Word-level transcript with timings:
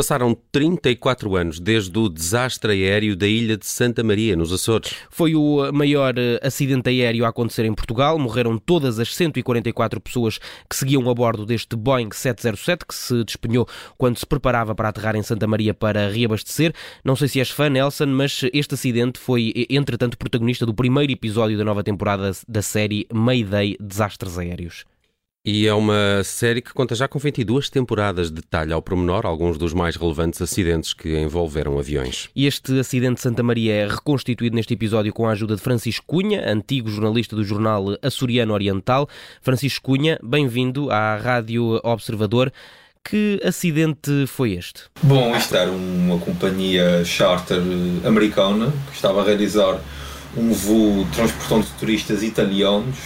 Passaram 0.00 0.34
34 0.50 1.36
anos 1.36 1.60
desde 1.60 1.98
o 1.98 2.08
desastre 2.08 2.72
aéreo 2.72 3.14
da 3.14 3.28
ilha 3.28 3.54
de 3.54 3.66
Santa 3.66 4.02
Maria, 4.02 4.34
nos 4.34 4.50
Açores. 4.50 4.94
Foi 5.10 5.34
o 5.34 5.70
maior 5.74 6.14
eh, 6.16 6.40
acidente 6.42 6.88
aéreo 6.88 7.26
a 7.26 7.28
acontecer 7.28 7.66
em 7.66 7.74
Portugal. 7.74 8.18
Morreram 8.18 8.56
todas 8.56 8.98
as 8.98 9.14
144 9.14 10.00
pessoas 10.00 10.38
que 10.66 10.74
seguiam 10.74 11.06
a 11.10 11.12
bordo 11.12 11.44
deste 11.44 11.76
Boeing 11.76 12.08
707 12.14 12.86
que 12.86 12.94
se 12.94 13.22
despenhou 13.24 13.68
quando 13.98 14.16
se 14.16 14.24
preparava 14.24 14.74
para 14.74 14.88
aterrar 14.88 15.16
em 15.16 15.22
Santa 15.22 15.46
Maria 15.46 15.74
para 15.74 16.08
reabastecer. 16.08 16.72
Não 17.04 17.14
sei 17.14 17.28
se 17.28 17.38
és 17.38 17.50
fã, 17.50 17.68
Nelson, 17.68 18.06
mas 18.06 18.40
este 18.54 18.72
acidente 18.72 19.20
foi, 19.20 19.52
entretanto, 19.68 20.16
protagonista 20.16 20.64
do 20.64 20.72
primeiro 20.72 21.12
episódio 21.12 21.58
da 21.58 21.64
nova 21.64 21.84
temporada 21.84 22.32
da 22.48 22.62
série 22.62 23.06
Mayday 23.12 23.76
Desastres 23.78 24.38
Aéreos. 24.38 24.86
E 25.42 25.66
é 25.66 25.72
uma 25.72 26.22
série 26.22 26.60
que 26.60 26.74
conta 26.74 26.94
já 26.94 27.08
com 27.08 27.18
22 27.18 27.70
temporadas, 27.70 28.30
detalha 28.30 28.74
ao 28.74 28.82
promenor 28.82 29.24
alguns 29.24 29.56
dos 29.56 29.72
mais 29.72 29.96
relevantes 29.96 30.42
acidentes 30.42 30.92
que 30.92 31.18
envolveram 31.18 31.78
aviões. 31.78 32.28
E 32.36 32.46
este 32.46 32.78
acidente 32.78 33.14
de 33.14 33.20
Santa 33.22 33.42
Maria 33.42 33.72
é 33.72 33.88
reconstituído 33.88 34.54
neste 34.54 34.74
episódio 34.74 35.14
com 35.14 35.26
a 35.26 35.32
ajuda 35.32 35.56
de 35.56 35.62
Francisco 35.62 36.04
Cunha, 36.06 36.46
antigo 36.46 36.90
jornalista 36.90 37.34
do 37.34 37.42
jornal 37.42 37.96
Açoriano 38.02 38.52
Oriental. 38.52 39.08
Francisco 39.40 39.82
Cunha, 39.82 40.18
bem-vindo 40.22 40.90
à 40.90 41.16
Rádio 41.16 41.80
Observador. 41.82 42.52
Que 43.02 43.40
acidente 43.42 44.26
foi 44.26 44.52
este? 44.52 44.82
Bom, 45.02 45.34
isto 45.34 45.56
era 45.56 45.70
uma 45.70 46.18
companhia 46.18 47.02
charter 47.02 47.62
americana 48.04 48.70
que 48.90 48.94
estava 48.94 49.22
a 49.22 49.24
realizar 49.24 49.80
um 50.36 50.52
voo 50.52 51.06
transportando 51.14 51.66
turistas 51.78 52.22
italianos 52.22 52.96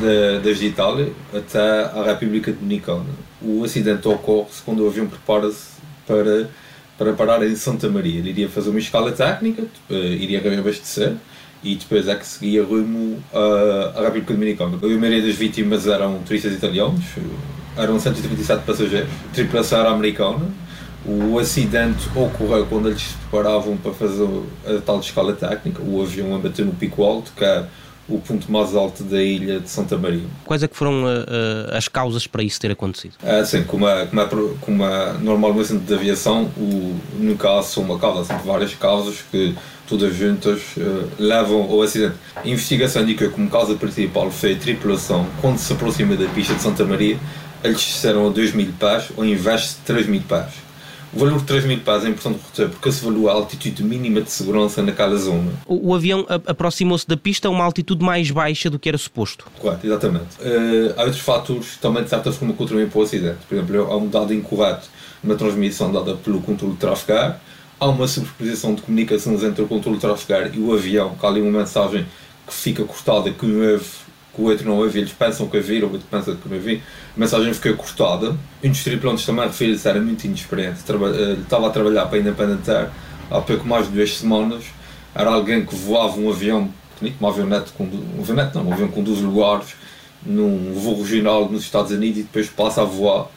de, 0.00 0.40
desde 0.40 0.66
Itália 0.66 1.12
até 1.32 1.60
a 1.60 2.02
República 2.04 2.52
Dominicana. 2.52 3.04
O 3.42 3.64
acidente 3.64 4.06
ocorre 4.08 4.48
quando 4.64 4.84
o 4.84 4.88
avião 4.88 5.06
prepara-se 5.06 5.74
para, 6.06 6.48
para 6.96 7.12
parar 7.12 7.46
em 7.46 7.54
Santa 7.54 7.88
Maria. 7.88 8.18
Ele 8.18 8.30
iria 8.30 8.48
fazer 8.48 8.70
uma 8.70 8.78
escala 8.78 9.12
técnica, 9.12 9.62
tipo, 9.62 9.94
iria 9.94 10.40
reabastecer 10.40 11.14
e 11.62 11.76
depois 11.76 12.08
é 12.08 12.14
que 12.14 12.26
seguia 12.26 12.62
rumo 12.62 13.22
à, 13.32 13.98
à 13.98 14.02
República 14.02 14.32
Dominicana. 14.32 14.78
A 14.82 14.86
maioria 14.86 15.22
das 15.22 15.34
vítimas 15.34 15.86
eram 15.86 16.18
turistas 16.26 16.52
italianos, 16.54 17.04
eram 17.76 17.98
137 17.98 18.64
passageiros, 18.64 19.10
tripulação 19.32 19.80
era 19.80 19.90
americana 19.90 20.63
o 21.06 21.38
acidente 21.38 22.08
ocorreu 22.14 22.66
quando 22.66 22.88
eles 22.88 23.02
se 23.02 23.14
preparavam 23.30 23.76
para 23.76 23.92
fazer 23.92 24.26
a 24.66 24.80
tal 24.80 25.00
escala 25.00 25.32
técnica. 25.34 25.82
O 25.82 26.02
avião 26.02 26.34
abateu 26.34 26.64
no 26.64 26.72
pico 26.72 27.02
alto, 27.02 27.32
que 27.36 27.44
é 27.44 27.66
o 28.08 28.18
ponto 28.18 28.50
mais 28.50 28.74
alto 28.74 29.02
da 29.02 29.22
ilha 29.22 29.60
de 29.60 29.68
Santa 29.68 29.96
Maria. 29.96 30.24
Quais 30.44 30.62
é 30.62 30.68
que 30.68 30.76
foram 30.76 31.04
uh, 31.04 31.26
as 31.72 31.88
causas 31.88 32.26
para 32.26 32.42
isso 32.42 32.60
ter 32.60 32.70
acontecido? 32.70 33.14
É, 33.22 33.44
sim, 33.44 33.64
como 33.64 33.88
é, 33.88 34.06
como 34.06 34.20
é, 34.20 34.28
como 34.60 34.84
é 34.84 35.12
normal 35.20 35.54
no 35.54 35.60
acidente 35.60 35.86
de 35.86 35.94
aviação, 35.94 36.44
o, 36.56 36.94
no 37.18 37.36
caso 37.36 37.72
são 37.72 37.82
uma 37.82 37.98
causa, 37.98 38.24
são 38.24 38.38
várias 38.38 38.74
causas 38.74 39.24
que 39.30 39.54
todas 39.88 40.14
juntas 40.14 40.60
uh, 40.76 41.08
levam 41.18 41.62
ao 41.62 41.82
acidente. 41.82 42.14
A 42.36 42.46
investigação 42.46 43.02
indica 43.02 43.26
que 43.26 43.32
como 43.32 43.48
causa 43.48 43.74
principal 43.74 44.30
foi 44.30 44.52
a 44.52 44.56
tripulação, 44.56 45.26
quando 45.40 45.58
se 45.58 45.72
aproxima 45.72 46.14
da 46.16 46.26
pista 46.28 46.54
de 46.54 46.62
Santa 46.62 46.84
Maria, 46.84 47.18
eles 47.62 47.80
disseram 47.80 48.26
a 48.26 48.30
2 48.30 48.52
mil 48.52 48.72
pés 48.78 49.08
ao 49.16 49.24
invés 49.24 49.62
de 49.62 49.74
3 49.86 50.06
mil 50.06 50.20
pés. 50.22 50.63
O 51.14 51.18
valor 51.18 51.38
de 51.38 51.44
3 51.44 51.64
mil 51.64 51.78
pés 51.80 52.04
é 52.04 52.08
importante 52.08 52.40
reter 52.44 52.68
porque 52.70 52.90
se 52.90 53.04
valua 53.04 53.30
a 53.30 53.34
altitude 53.34 53.84
mínima 53.84 54.20
de 54.20 54.30
segurança 54.30 54.82
naquela 54.82 55.16
zona. 55.16 55.52
O, 55.66 55.90
o 55.90 55.94
avião 55.94 56.26
aproximou-se 56.28 57.06
da 57.06 57.16
pista 57.16 57.46
a 57.46 57.50
uma 57.50 57.64
altitude 57.64 58.04
mais 58.04 58.30
baixa 58.30 58.68
do 58.68 58.78
que 58.78 58.88
era 58.88 58.98
suposto. 58.98 59.46
Correto, 59.60 59.86
exatamente. 59.86 60.36
Uh, 60.40 60.94
há 60.96 61.02
outros 61.02 61.20
fatores 61.20 61.76
também 61.76 62.02
de 62.02 62.10
certa 62.10 62.32
forma 62.32 62.52
que 62.52 62.58
contribuem 62.58 62.88
para 62.88 62.98
o 62.98 63.02
acidente. 63.02 63.38
Por 63.48 63.54
exemplo, 63.54 63.92
há 63.92 63.96
um 63.96 64.08
dado 64.08 64.34
incorreto 64.34 64.88
na 65.22 65.36
transmissão 65.36 65.92
dada 65.92 66.16
pelo 66.16 66.40
controle 66.40 66.74
de 66.74 66.80
tráfego 66.80 67.34
há 67.78 67.88
uma 67.88 68.08
superposição 68.08 68.74
de 68.74 68.82
comunicações 68.82 69.42
entre 69.42 69.62
o 69.62 69.68
controle 69.68 69.96
de 69.96 70.02
tráfego 70.02 70.56
e 70.56 70.60
o 70.60 70.72
avião, 70.72 71.14
que 71.14 71.26
há 71.26 71.28
ali 71.28 71.40
uma 71.40 71.60
mensagem 71.60 72.06
que 72.46 72.54
fica 72.54 72.84
cortada 72.84 73.30
que 73.30 73.44
o 73.44 73.80
que 74.34 74.40
o 74.40 74.44
outro 74.44 74.66
não 74.66 74.76
ouve, 74.78 74.98
eles 74.98 75.12
pensam 75.12 75.46
que 75.48 75.56
ouviram, 75.56 75.88
o 75.88 75.92
outro 75.92 76.06
pensa 76.10 76.34
que 76.34 76.48
não 76.48 76.56
ouvi. 76.56 76.82
A 77.16 77.20
mensagem 77.20 77.52
ficou 77.54 77.74
cortada. 77.74 78.36
Um 78.62 78.70
dos 78.70 78.82
tripulantes 78.82 79.24
também 79.24 79.46
referiu-se, 79.46 79.88
era 79.88 80.00
muito 80.00 80.24
inexperiente, 80.24 80.80
eh, 80.88 81.36
estava 81.40 81.68
a 81.68 81.70
trabalhar 81.70 82.06
para 82.06 82.18
a 82.18 82.20
Independent 82.20 82.68
Air 82.68 82.90
há 83.30 83.40
pouco 83.40 83.66
mais 83.66 83.86
de 83.86 83.92
duas 83.92 84.18
semanas. 84.18 84.64
Era 85.14 85.30
alguém 85.30 85.64
que 85.64 85.74
voava 85.74 86.18
um 86.18 86.30
avião 86.30 86.70
uma 87.20 87.28
avionete 87.28 87.72
com, 87.72 87.84
um 87.84 88.20
avionete 88.20 88.54
não, 88.54 88.68
um 88.68 88.72
avião 88.72 88.88
com 88.88 89.02
12 89.02 89.22
lugares, 89.22 89.74
num 90.24 90.72
voo 90.74 91.02
regional 91.02 91.50
nos 91.50 91.62
Estados 91.62 91.92
Unidos 91.92 92.20
e 92.20 92.22
depois 92.22 92.48
passa 92.48 92.82
a 92.82 92.84
voar 92.84 93.28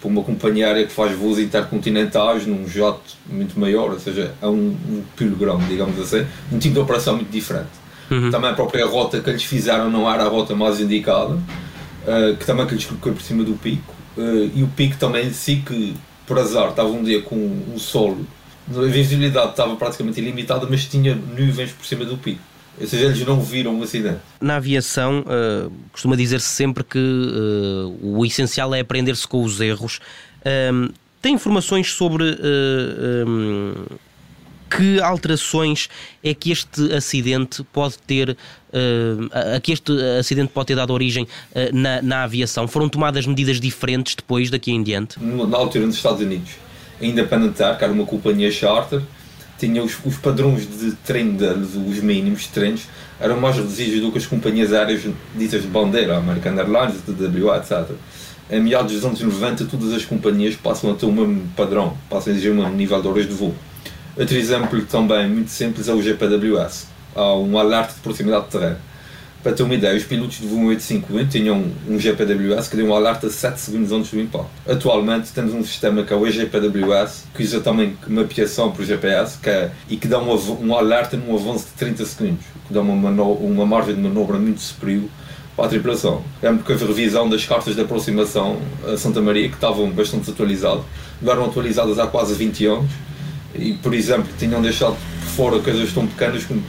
para 0.00 0.08
uma 0.08 0.22
companhia 0.22 0.68
aérea 0.68 0.86
que 0.86 0.92
faz 0.92 1.12
voos 1.16 1.38
intercontinentais 1.38 2.46
num 2.46 2.66
jato 2.66 3.18
muito 3.26 3.60
maior, 3.60 3.90
ou 3.90 4.00
seja, 4.00 4.32
é 4.40 4.46
um, 4.46 4.74
um 4.88 5.04
pilograma, 5.14 5.62
digamos 5.68 6.00
assim, 6.00 6.26
um 6.50 6.58
tipo 6.58 6.74
de 6.74 6.80
operação 6.80 7.16
muito 7.16 7.30
diferente. 7.30 7.68
Uhum. 8.10 8.30
Também 8.30 8.50
a 8.50 8.54
própria 8.54 8.86
rota 8.86 9.20
que 9.20 9.30
eles 9.30 9.44
fizeram 9.44 9.90
não 9.90 10.10
era 10.10 10.24
a 10.24 10.28
rota 10.28 10.54
mais 10.54 10.80
indicada, 10.80 11.34
uh, 11.34 12.36
que 12.38 12.44
também 12.44 12.66
que 12.66 12.74
lhes 12.74 12.84
colocou 12.84 13.12
por 13.12 13.22
cima 13.22 13.44
do 13.44 13.54
pico. 13.54 13.94
Uh, 14.16 14.50
e 14.54 14.62
o 14.62 14.68
pico 14.68 14.96
também 14.96 15.28
em 15.28 15.32
si, 15.32 15.62
que 15.64 15.94
por 16.26 16.38
azar 16.38 16.70
estava 16.70 16.88
um 16.88 17.02
dia 17.02 17.22
com 17.22 17.36
o 17.74 17.78
sol, 17.78 18.18
a 18.76 18.82
visibilidade 18.82 19.50
estava 19.50 19.74
praticamente 19.76 20.20
ilimitada, 20.20 20.66
mas 20.68 20.84
tinha 20.84 21.14
nuvens 21.14 21.72
por 21.72 21.84
cima 21.84 22.04
do 22.04 22.16
pico. 22.16 22.40
Ou 22.80 22.86
seja, 22.86 23.06
eles 23.06 23.26
não 23.26 23.40
viram 23.40 23.78
o 23.78 23.82
acidente. 23.82 24.20
Na 24.40 24.56
aviação, 24.56 25.20
uh, 25.20 25.70
costuma 25.92 26.16
dizer-se 26.16 26.46
sempre 26.46 26.82
que 26.82 26.98
uh, 26.98 27.98
o 28.00 28.24
essencial 28.24 28.74
é 28.74 28.80
aprender-se 28.80 29.26
com 29.26 29.44
os 29.44 29.60
erros. 29.60 30.00
Uh, 30.40 30.92
tem 31.20 31.34
informações 31.34 31.92
sobre 31.92 32.24
um, 32.24 33.74
que 34.70 35.00
alterações 35.00 35.88
é 36.22 36.32
que 36.32 36.52
este 36.52 36.92
acidente 36.94 37.64
pode 37.72 37.98
ter, 37.98 38.30
uh, 38.30 39.56
a 39.56 39.60
que 39.60 39.72
este 39.72 39.92
acidente 40.18 40.52
pode 40.52 40.68
ter 40.68 40.76
dado 40.76 40.92
origem 40.92 41.24
uh, 41.24 41.76
na, 41.76 42.00
na, 42.00 42.22
aviação? 42.22 42.68
Foram 42.68 42.88
tomadas 42.88 43.26
medidas 43.26 43.60
diferentes 43.60 44.14
depois 44.14 44.48
daqui 44.48 44.70
em 44.70 44.82
diante? 44.82 45.22
Na 45.22 45.58
altura 45.58 45.86
nos 45.86 45.96
Estados 45.96 46.20
Unidos, 46.20 46.52
a 47.00 47.04
Independent 47.04 47.60
Air, 47.60 47.76
que 47.76 47.84
era 47.84 47.92
uma 47.92 48.06
companhia 48.06 48.50
charter, 48.50 49.02
tinha 49.58 49.82
os, 49.82 49.98
os 50.04 50.16
padrões 50.16 50.66
de 50.66 50.92
treino 51.04 51.36
os 51.86 51.98
mínimos 52.00 52.42
de 52.42 52.48
treinos, 52.48 52.82
eram 53.20 53.38
mais 53.38 53.56
reduzidos 53.56 54.00
do 54.00 54.10
que 54.10 54.18
as 54.18 54.26
companhias 54.26 54.72
aéreas 54.72 55.02
ditas 55.36 55.62
de 55.62 55.68
bandeira, 55.68 56.16
American 56.16 56.56
Airlines, 56.56 57.02
TWA, 57.02 57.58
etc. 57.58 57.94
Em 58.50 58.60
meados 58.60 58.92
dos 58.92 59.04
anos 59.04 59.20
90, 59.20 59.66
todas 59.66 59.92
as 59.92 60.04
companhias 60.04 60.56
passam 60.56 60.90
a 60.90 60.94
ter 60.94 61.06
o 61.06 61.12
mesmo 61.12 61.46
padrão, 61.54 61.96
passam 62.08 62.32
a 62.32 62.36
exigir 62.36 62.52
o 62.52 62.54
mesmo 62.54 62.74
nível 62.74 63.00
de 63.02 63.08
horas 63.08 63.26
de 63.26 63.34
voo. 63.34 63.54
Outro 64.16 64.36
exemplo 64.36 64.82
também 64.82 65.28
muito 65.28 65.50
simples 65.50 65.88
é 65.88 65.94
o 65.94 66.02
GPWS. 66.02 66.86
Um 67.16 67.58
alerta 67.58 67.94
de 67.94 68.00
proximidade 68.00 68.46
de 68.46 68.50
terreno. 68.50 68.76
Para 69.42 69.52
ter 69.52 69.62
uma 69.62 69.74
ideia, 69.74 69.96
os 69.96 70.04
pilotos 70.04 70.38
de 70.38 70.46
voo 70.46 70.66
851 70.66 71.28
tinham 71.28 71.64
um 71.88 71.98
GPWS 71.98 72.68
que 72.68 72.76
deu 72.76 72.86
um 72.86 72.94
alerta 72.94 73.30
7 73.30 73.58
segundos 73.58 73.90
antes 73.90 74.10
do 74.10 74.20
impacto. 74.20 74.50
Atualmente 74.68 75.32
temos 75.32 75.54
um 75.54 75.64
sistema 75.64 76.02
que 76.02 76.12
é 76.12 76.16
o 76.16 76.26
EGPWS, 76.26 77.24
que 77.34 77.42
usa 77.42 77.60
também 77.60 77.96
mapeação 78.06 78.70
por 78.70 78.84
GPS 78.84 79.38
que 79.38 79.48
é, 79.48 79.70
e 79.88 79.96
que 79.96 80.06
dá 80.06 80.18
um, 80.18 80.30
um 80.62 80.74
alerta 80.74 81.16
num 81.16 81.34
avanço 81.34 81.66
de 81.66 81.72
30 81.72 82.04
segundos, 82.04 82.44
que 82.68 82.74
dá 82.74 82.82
uma, 82.82 83.22
uma 83.22 83.64
margem 83.64 83.94
de 83.94 84.00
manobra 84.02 84.38
muito 84.38 84.60
superior 84.60 85.08
a 85.56 85.68
tripulação. 85.68 86.22
É 86.42 86.50
porque 86.52 86.72
a 86.72 86.76
revisão 86.76 87.28
das 87.28 87.44
cartas 87.44 87.74
de 87.74 87.80
aproximação 87.82 88.58
a 88.86 88.96
Santa 88.96 89.20
Maria, 89.20 89.48
que 89.48 89.54
estavam 89.54 89.90
bastante 89.90 90.22
desatualizadas, 90.22 90.82
eram 91.22 91.44
atualizadas 91.44 91.98
há 91.98 92.06
quase 92.06 92.34
20 92.34 92.66
anos 92.66 92.90
e, 93.54 93.74
por 93.74 93.94
exemplo, 93.94 94.30
tinham 94.38 94.60
deixado 94.62 94.96
por 95.20 95.28
fora 95.28 95.58
coisas 95.60 95.92
tão 95.92 96.06
pequenas 96.06 96.44
como 96.44 96.62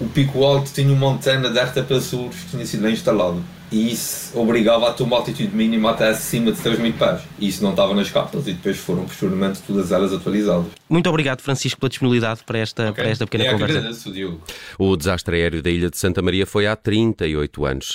o 0.00 0.06
pico 0.08 0.44
alto 0.44 0.70
tinha 0.72 0.92
uma 0.92 1.12
antena 1.12 1.50
de 1.50 1.58
RTP 1.58 2.00
Sul 2.00 2.30
que 2.30 2.50
tinha 2.50 2.66
sido 2.66 2.88
instalada 2.88 3.38
e 3.72 3.90
isso 3.92 4.38
obrigava 4.38 4.90
a 4.90 4.92
ter 4.92 5.02
uma 5.02 5.16
altitude 5.16 5.56
mínima 5.56 5.90
até 5.90 6.10
acima 6.10 6.52
de 6.52 6.60
3 6.60 6.78
mil 6.78 6.92
pés. 6.92 7.22
E 7.38 7.48
isso 7.48 7.62
não 7.62 7.70
estava 7.70 7.94
nas 7.94 8.10
cartas 8.10 8.46
e 8.46 8.52
depois 8.52 8.76
foram 8.76 9.04
posteriormente 9.06 9.60
todas 9.66 9.90
elas 9.90 10.12
atualizadas. 10.12 10.66
Muito 10.88 11.08
obrigado, 11.08 11.40
Francisco, 11.40 11.80
pela 11.80 11.88
disponibilidade 11.88 12.40
para 12.44 12.58
esta, 12.58 12.90
okay. 12.90 13.02
para 13.02 13.10
esta 13.10 13.24
pequena 13.24 13.44
é 13.44 13.52
conversa. 13.52 13.78
Agradeço, 13.78 14.38
o 14.78 14.94
desastre 14.94 15.36
aéreo 15.36 15.62
da 15.62 15.70
ilha 15.70 15.88
de 15.88 15.96
Santa 15.96 16.20
Maria 16.20 16.46
foi 16.46 16.66
há 16.66 16.76
38 16.76 17.64
anos. 17.64 17.88